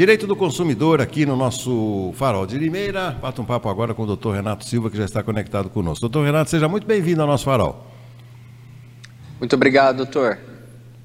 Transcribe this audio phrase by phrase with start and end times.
[0.00, 3.10] Direito do consumidor aqui no nosso Farol de Limeira.
[3.20, 6.00] Bata um papo agora com o doutor Renato Silva, que já está conectado conosco.
[6.00, 7.84] Doutor Renato, seja muito bem-vindo ao nosso Farol.
[9.38, 10.38] Muito obrigado, doutor.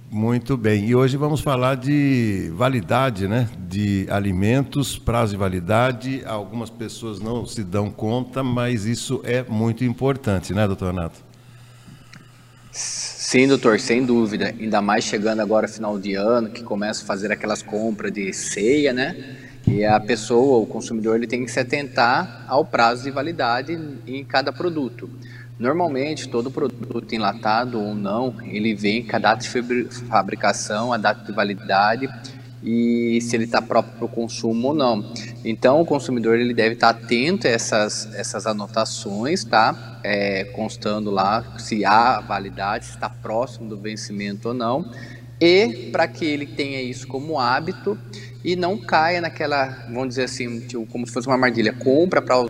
[0.10, 0.86] Muito bem.
[0.86, 3.50] E hoje vamos falar de validade, né?
[3.68, 6.24] De alimentos, prazo de validade.
[6.26, 11.20] Algumas pessoas não se dão conta, mas isso é muito importante, né, doutor Renato?
[13.28, 14.54] Sim, doutor, sem dúvida.
[14.60, 18.94] Ainda mais chegando agora final de ano, que começa a fazer aquelas compras de ceia,
[18.94, 19.18] né?
[19.68, 23.76] E a pessoa, o consumidor, ele tem que se atentar ao prazo de validade
[24.06, 25.10] em cada produto.
[25.58, 29.50] Normalmente, todo produto enlatado ou não, ele vem com a data de
[30.08, 32.08] fabricação, a data de validade
[32.64, 35.14] e se ele está próprio para o consumo ou não.
[35.48, 40.00] Então, o consumidor ele deve estar atento a essas, essas anotações, tá?
[40.04, 44.92] É, constando lá se há validade, se está próximo do vencimento ou não.
[45.40, 47.96] E para que ele tenha isso como hábito
[48.44, 52.48] e não caia naquela, vamos dizer assim, tipo, como se fosse uma armadilha, compra para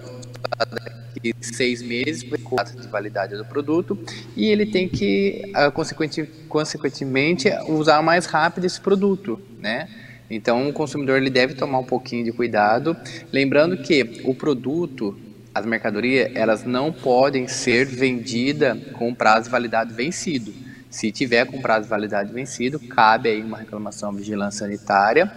[0.70, 2.24] daqui seis meses
[2.56, 4.00] data de validade do produto
[4.38, 9.90] e ele tem que, consequentemente, consequentemente, usar mais rápido esse produto, né?
[10.30, 12.96] Então, o consumidor ele deve tomar um pouquinho de cuidado,
[13.32, 15.18] lembrando que o produto,
[15.54, 20.54] as mercadorias, elas não podem ser vendidas com prazo de validade vencido.
[20.90, 25.32] Se tiver com prazo de validade vencido, cabe aí uma reclamação à vigilância sanitária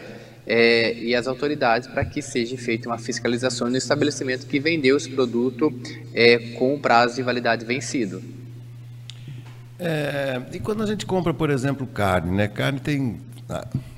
[0.47, 5.11] é, e as autoridades para que seja feita uma fiscalização no estabelecimento que vendeu esse
[5.11, 5.71] produto
[6.15, 8.23] é, com prazo de validade vencido.
[9.79, 12.49] É, e quando a gente compra, por exemplo, carne, né?
[12.49, 13.21] Carne tem,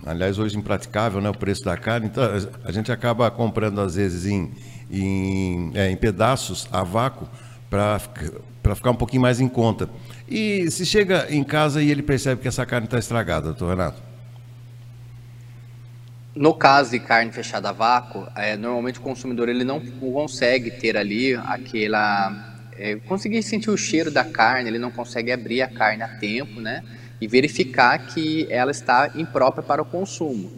[0.06, 1.28] aliás, hoje impraticável, né?
[1.28, 2.22] O preço da carne, então
[2.64, 4.52] a gente acaba comprando às vezes em,
[4.90, 7.28] em, é, em pedaços a vácuo
[7.68, 7.98] para
[8.74, 9.88] ficar um pouquinho mais em conta.
[10.28, 14.10] E se chega em casa e ele percebe que essa carne está estragada, doutor Renato?
[16.34, 20.96] No caso de carne fechada a vácuo, é, normalmente o consumidor ele não consegue ter
[20.96, 22.56] ali aquela.
[22.78, 26.60] É, conseguir sentir o cheiro da carne, ele não consegue abrir a carne a tempo,
[26.60, 26.84] né?
[27.20, 30.50] E verificar que ela está imprópria para o consumo.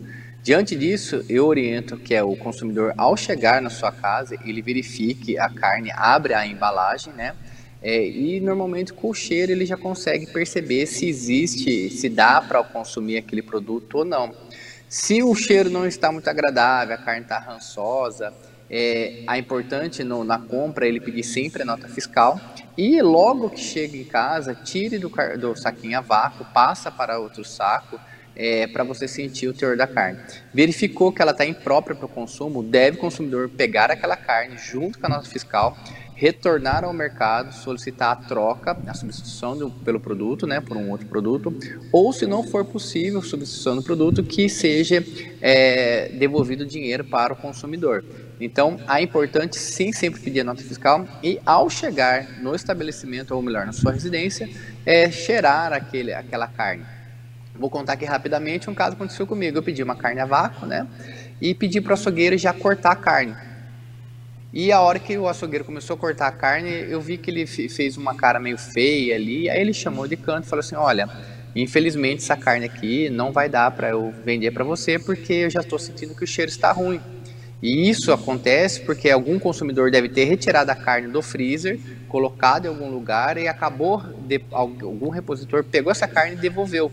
[0.42, 5.38] Diante disso, eu oriento que é o consumidor, ao chegar na sua casa, ele verifique
[5.38, 7.34] a carne, abre a embalagem, né?
[7.80, 12.62] É, e normalmente com o cheiro ele já consegue perceber se existe, se dá para
[12.62, 14.32] consumir aquele produto ou não.
[14.88, 18.32] Se o cheiro não está muito agradável, a carne está rançosa,
[18.72, 22.40] é, é importante no, na compra ele pedir sempre a nota fiscal
[22.76, 27.44] e logo que chega em casa, tire do, do saquinho a vácuo, passa para outro
[27.44, 28.00] saco
[28.34, 30.18] é, para você sentir o teor da carne.
[30.54, 34.98] Verificou que ela está imprópria para o consumo, deve o consumidor pegar aquela carne junto
[34.98, 35.76] com a nota fiscal
[36.22, 41.04] retornar ao mercado, solicitar a troca, a substituição do, pelo produto, né, por um outro
[41.08, 41.52] produto,
[41.90, 45.04] ou se não for possível substituição do produto, que seja
[45.40, 48.04] é, devolvido o dinheiro para o consumidor.
[48.40, 53.42] Então, é importante sim sempre pedir a nota fiscal e ao chegar no estabelecimento, ou
[53.42, 54.48] melhor, na sua residência,
[54.86, 56.84] é, cheirar aquele, aquela carne.
[57.52, 59.58] Vou contar aqui rapidamente um caso que aconteceu comigo.
[59.58, 60.86] Eu pedi uma carne a vácuo, né?
[61.40, 63.34] E pedi para o açougueiro já cortar a carne.
[64.52, 67.46] E a hora que o açougueiro começou a cortar a carne, eu vi que ele
[67.46, 69.48] fez uma cara meio feia ali.
[69.48, 71.08] Aí ele chamou de canto e falou assim: Olha,
[71.56, 75.60] infelizmente essa carne aqui não vai dar para eu vender para você porque eu já
[75.60, 77.00] estou sentindo que o cheiro está ruim.
[77.62, 82.68] E isso acontece porque algum consumidor deve ter retirado a carne do freezer, colocado em
[82.68, 86.90] algum lugar e acabou, de, algum repositor pegou essa carne e devolveu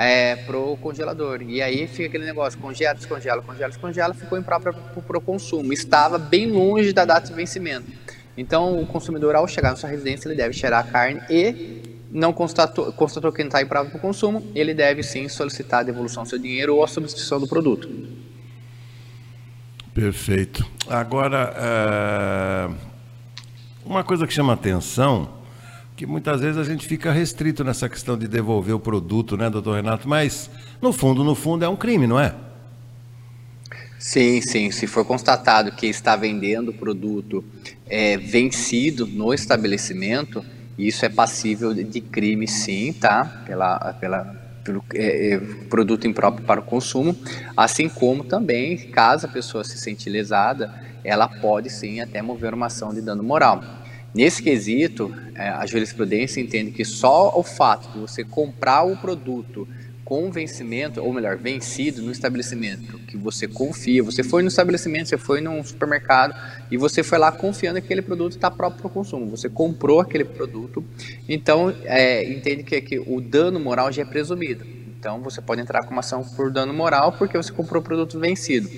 [0.00, 1.42] é, pro congelador.
[1.42, 4.74] E aí fica aquele negócio, congela, descongela, congela, descongela, ficou impróprio
[5.06, 5.74] para o consumo.
[5.74, 7.92] Estava bem longe da data de vencimento.
[8.34, 12.32] Então o consumidor, ao chegar na sua residência, ele deve cheirar a carne e não
[12.32, 16.22] constatou, constatou que não está impróprio para o consumo, ele deve sim solicitar a devolução
[16.22, 17.86] do seu dinheiro ou a substituição do produto.
[19.92, 20.66] Perfeito.
[20.88, 22.74] Agora, uh,
[23.84, 25.39] uma coisa que chama atenção
[26.00, 29.76] que muitas vezes a gente fica restrito nessa questão de devolver o produto, né, doutor
[29.76, 30.08] Renato?
[30.08, 30.48] Mas,
[30.80, 32.34] no fundo, no fundo, é um crime, não é?
[33.98, 34.70] Sim, sim.
[34.70, 37.44] Se for constatado que está vendendo o produto
[37.86, 40.42] é, vencido no estabelecimento,
[40.78, 43.42] isso é passível de crime, sim, tá?
[43.44, 44.24] Pela, pela,
[44.64, 45.38] pelo é, é,
[45.68, 47.14] produto impróprio para o consumo,
[47.54, 50.72] assim como também, caso a pessoa se sente lesada,
[51.04, 53.62] ela pode sim até mover uma ação de dano moral.
[54.14, 59.68] Nesse quesito, é, a jurisprudência entende que só o fato de você comprar o produto
[60.10, 65.16] com vencimento, ou melhor, vencido no estabelecimento, que você confia, você foi no estabelecimento, você
[65.16, 66.34] foi num supermercado
[66.68, 70.00] e você foi lá confiando que aquele produto está próprio para o consumo, você comprou
[70.00, 70.84] aquele produto,
[71.28, 74.66] então é, entende que, que o dano moral já é presumido.
[74.98, 78.18] Então você pode entrar com uma ação por dano moral porque você comprou o produto
[78.18, 78.68] vencido.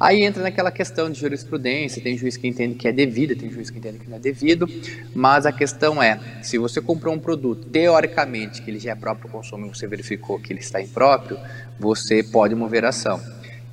[0.00, 3.68] Aí entra naquela questão de jurisprudência, tem juiz que entende que é devido, tem juiz
[3.68, 4.66] que entende que não é devido,
[5.14, 9.30] mas a questão é, se você comprou um produto, teoricamente, que ele já é próprio
[9.30, 11.38] consumo e você verificou que ele está impróprio,
[11.78, 13.20] você pode mover a ação.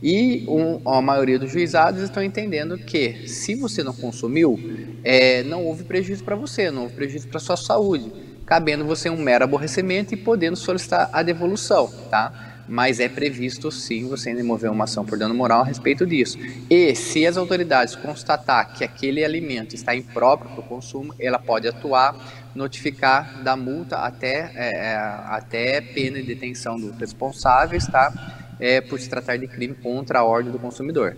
[0.03, 4.59] E um, a maioria dos juizados estão entendendo que se você não consumiu,
[5.05, 8.11] é, não houve prejuízo para você, não houve prejuízo para sua saúde,
[8.45, 12.56] cabendo você um mero aborrecimento e podendo solicitar a devolução, tá?
[12.67, 16.37] Mas é previsto sim você mover uma ação por dano moral a respeito disso.
[16.69, 21.67] E se as autoridades constatar que aquele alimento está impróprio para o consumo, ela pode
[21.67, 22.15] atuar,
[22.53, 24.95] notificar da multa até, é, é
[25.27, 28.11] até pena de detenção dos responsáveis, tá?
[28.59, 31.15] é, por se tratar de crime contra a ordem do consumidor.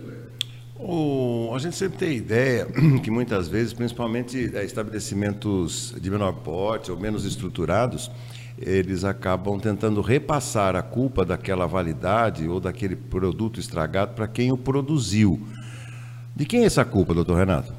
[0.78, 2.66] O, a gente sempre tem ideia
[3.02, 8.10] que muitas vezes, principalmente é, estabelecimentos de menor porte ou menos estruturados,
[8.60, 14.56] eles acabam tentando repassar a culpa daquela validade ou daquele produto estragado para quem o
[14.56, 15.40] produziu.
[16.36, 17.72] De quem é essa culpa, doutor Renato?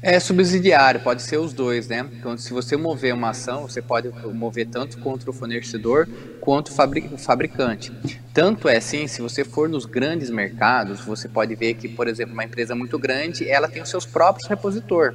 [0.00, 2.04] É subsidiário, pode ser os dois, né?
[2.18, 6.08] Então, se você mover uma ação, você pode mover tanto contra o fornecedor
[6.40, 7.92] quanto o fabricante.
[8.34, 12.32] Tanto é assim, se você for nos grandes mercados, você pode ver que, por exemplo,
[12.32, 15.14] uma empresa muito grande, ela tem os seus próprios repositor.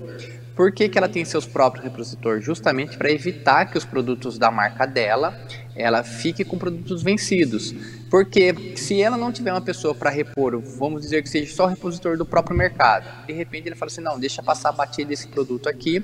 [0.57, 2.41] Por que, que ela tem seus próprios repositor?
[2.41, 5.39] Justamente para evitar que os produtos da marca dela
[5.75, 7.75] ela fique com produtos vencidos.
[8.09, 11.67] Porque se ela não tiver uma pessoa para repor, vamos dizer que seja só o
[11.67, 15.27] repositor do próprio mercado, de repente ele fala assim, não, deixa passar a batida desse
[15.27, 16.03] produto aqui,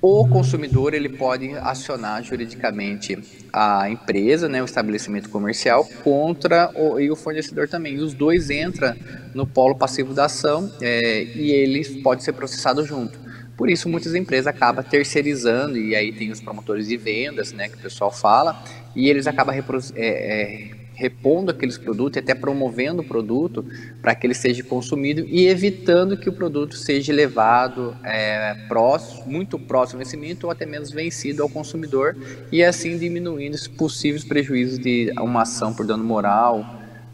[0.00, 3.18] o consumidor ele pode acionar juridicamente
[3.52, 7.98] a empresa, né, o estabelecimento comercial, contra o, e o fornecedor também.
[7.98, 8.96] Os dois entram
[9.32, 13.21] no polo passivo da ação é, e eles podem ser processados junto.
[13.62, 17.76] Por isso, muitas empresas acabam terceirizando, e aí tem os promotores de vendas, né, que
[17.76, 18.60] o pessoal fala,
[18.92, 19.62] e eles acabam é,
[19.94, 23.64] é, repondo aqueles produtos até promovendo o produto
[24.00, 29.56] para que ele seja consumido e evitando que o produto seja levado é, próximo, muito
[29.60, 32.16] próximo ao vencimento ou até menos vencido ao consumidor
[32.50, 36.66] e assim diminuindo os possíveis prejuízos de uma ação por dano moral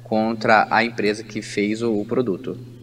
[0.03, 2.78] contra a empresa que fez o, o produto.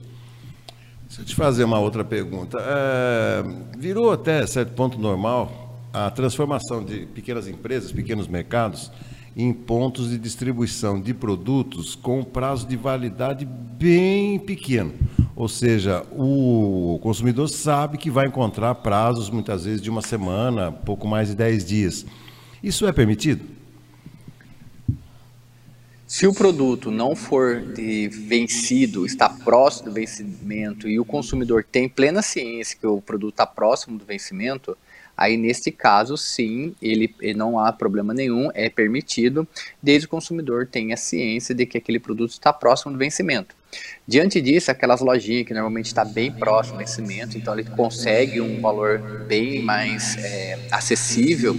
[1.16, 2.58] Deixa eu te fazer uma outra pergunta.
[2.60, 3.44] É,
[3.78, 8.92] virou até certo ponto normal a transformação de pequenas empresas, pequenos mercados,
[9.34, 14.92] em pontos de distribuição de produtos com prazo de validade bem pequeno.
[15.38, 21.08] Ou seja, o consumidor sabe que vai encontrar prazos, muitas vezes, de uma semana, pouco
[21.08, 22.06] mais de 10 dias.
[22.62, 23.55] Isso é permitido?
[26.08, 27.64] Se o produto não for
[28.10, 33.46] vencido, está próximo do vencimento e o consumidor tem plena ciência que o produto está
[33.46, 34.78] próximo do vencimento,
[35.18, 39.48] Aí, neste caso, sim, ele, ele, não há problema nenhum, é permitido,
[39.82, 43.56] desde que o consumidor tenha ciência de que aquele produto está próximo do vencimento.
[44.06, 48.60] Diante disso, aquelas lojinhas que normalmente está bem próximo do vencimento, então ele consegue um
[48.60, 51.56] valor bem mais é, acessível,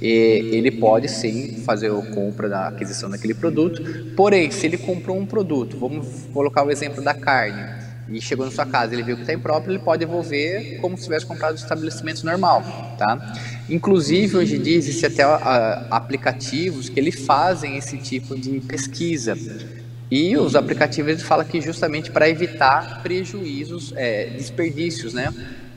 [0.00, 3.82] ele pode sim fazer a compra da aquisição daquele produto.
[4.16, 8.52] Porém, se ele comprou um produto, vamos colocar o exemplo da carne, e chegou na
[8.52, 11.56] sua casa, ele viu que está impróprio, ele pode devolver como se tivesse comprado um
[11.56, 12.62] estabelecimento normal,
[12.98, 13.34] tá?
[13.68, 19.36] Inclusive, hoje em dia, existem até uh, aplicativos que eles fazem esse tipo de pesquisa.
[20.10, 25.32] E os aplicativos eles falam que justamente para evitar prejuízos, é, desperdícios, né?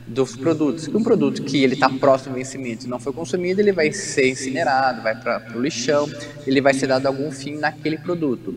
[0.08, 0.88] Dos produtos.
[0.88, 4.30] Um produto que ele está próximo ao vencimento e não foi consumido, ele vai ser
[4.30, 6.08] incinerado, vai para o lixão,
[6.46, 8.54] ele vai ser dado algum fim naquele produto.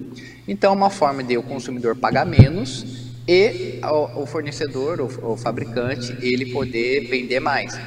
[0.47, 3.79] Então, é uma forma de o consumidor pagar menos e
[4.15, 7.77] o, fornecedor, o, fabricante, ele poder vender mais.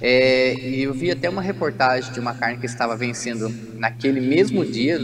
[0.00, 4.64] É, e eu vi até uma reportagem de uma carne que estava vencendo naquele mesmo
[4.64, 4.98] dia,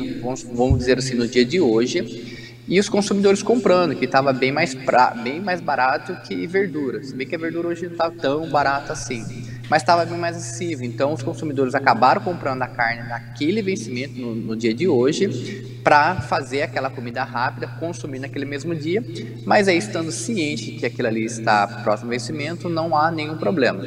[0.54, 2.31] vamos dizer assim, no dia de hoje,
[2.72, 7.02] e os consumidores comprando, que estava bem mais, pra, bem mais barato que verdura.
[7.04, 10.36] Se bem que a verdura hoje não está tão barata assim mas estava bem mais
[10.36, 10.86] acessível.
[10.86, 16.16] Então, os consumidores acabaram comprando a carne naquele vencimento, no, no dia de hoje, para
[16.16, 19.02] fazer aquela comida rápida, consumir naquele mesmo dia,
[19.46, 23.82] mas aí estando ciente que aquilo ali está próximo ao vencimento, não há nenhum problema.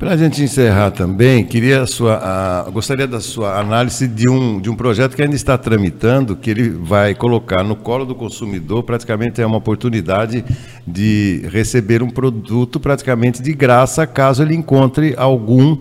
[0.00, 4.70] Para a gente encerrar também, queria sua, a, gostaria da sua análise de um, de
[4.70, 9.42] um projeto que ainda está tramitando, que ele vai colocar no colo do consumidor, praticamente
[9.42, 10.42] é uma oportunidade
[10.86, 15.76] de receber um produto praticamente de graça, caso ele encontre algum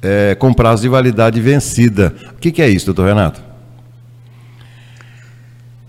[0.00, 2.14] é, com prazo de validade vencida.
[2.36, 3.42] O que, que é isso, doutor Renato?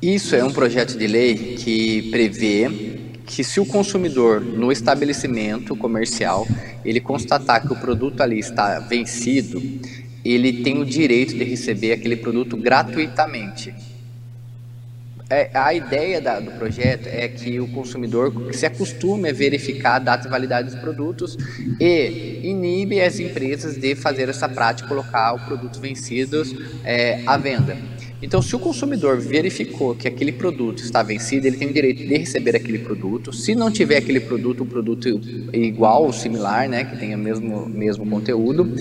[0.01, 6.47] Isso é um projeto de lei que prevê que se o consumidor no estabelecimento comercial
[6.83, 9.61] ele constatar que o produto ali está vencido,
[10.25, 13.71] ele tem o direito de receber aquele produto gratuitamente.
[15.29, 19.99] É, a ideia da, do projeto é que o consumidor se acostume a verificar a
[19.99, 21.37] data de validade dos produtos
[21.79, 26.41] e inibe as empresas de fazer essa prática, colocar o produto vencido
[26.83, 27.77] é, à venda.
[28.21, 32.17] Então, se o consumidor verificou que aquele produto está vencido, ele tem o direito de
[32.17, 33.31] receber aquele produto.
[33.31, 35.07] Se não tiver aquele produto, um produto
[35.53, 38.75] igual ou similar, né, que tenha o mesmo, mesmo conteúdo,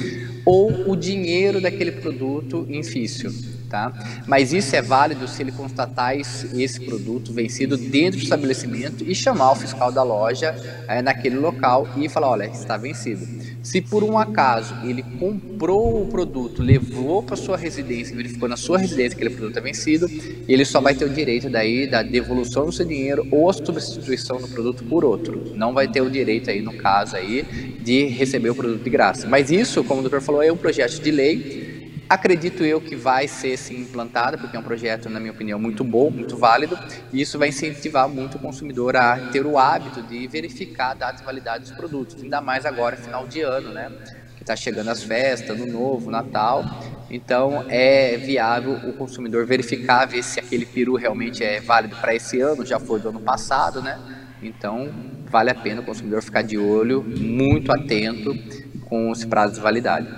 [0.47, 3.31] ou o dinheiro daquele produto em fício.
[3.68, 3.92] Tá?
[4.26, 9.52] Mas isso é válido se ele constatar esse, produto vencido dentro do estabelecimento e chamar
[9.52, 10.54] o fiscal da loja
[10.88, 13.26] é, naquele local e falar, olha, está vencido.
[13.62, 18.78] Se por um acaso ele comprou o produto, levou para sua residência, verificou na sua
[18.78, 20.08] residência que aquele produto é vencido,
[20.48, 24.40] ele só vai ter o direito daí da devolução do seu dinheiro ou a substituição
[24.40, 25.52] do produto por outro.
[25.54, 27.42] Não vai ter o direito aí no caso aí
[27.80, 29.26] de receber o produto de graça.
[29.28, 31.67] Mas isso, como o doutor falou, é um projeto de lei
[32.10, 35.84] Acredito eu que vai ser sim implantada, porque é um projeto, na minha opinião, muito
[35.84, 36.80] bom, muito válido,
[37.12, 41.18] e isso vai incentivar muito o consumidor a ter o hábito de verificar a data
[41.18, 43.90] de validade dos produtos, ainda mais agora, final de ano, né?
[44.34, 46.66] Que está chegando as festas, ano novo, Natal.
[47.10, 52.40] Então, é viável o consumidor verificar, ver se aquele peru realmente é válido para esse
[52.40, 53.98] ano, já foi do ano passado, né?
[54.40, 54.94] Então,
[55.30, 58.38] vale a pena o consumidor ficar de olho, muito atento
[58.80, 60.08] com os prazos de validade.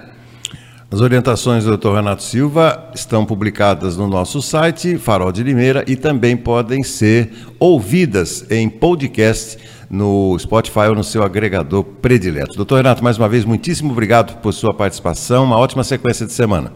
[0.92, 1.94] As orientações do Dr.
[1.94, 7.30] Renato Silva estão publicadas no nosso site, Farol de Limeira, e também podem ser
[7.60, 9.56] ouvidas em podcast
[9.88, 12.56] no Spotify ou no seu agregador predileto.
[12.56, 15.44] Doutor Renato, mais uma vez, muitíssimo obrigado por sua participação.
[15.44, 16.72] Uma ótima sequência de semana.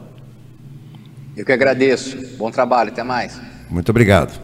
[1.37, 2.17] Eu que agradeço.
[2.39, 2.91] Bom trabalho.
[2.91, 3.41] Até mais.
[3.69, 4.41] Muito obrigado.